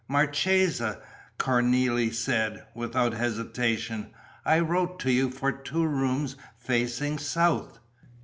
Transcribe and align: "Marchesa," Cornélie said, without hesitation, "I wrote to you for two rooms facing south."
"Marchesa," 0.07 0.99
Cornélie 1.37 2.11
said, 2.11 2.65
without 2.73 3.13
hesitation, 3.13 4.09
"I 4.43 4.57
wrote 4.59 4.97
to 5.01 5.11
you 5.11 5.29
for 5.29 5.51
two 5.51 5.85
rooms 5.85 6.35
facing 6.57 7.19
south." 7.19 7.77